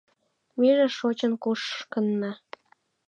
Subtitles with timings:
[0.59, 2.31] Меже шочын кушкынна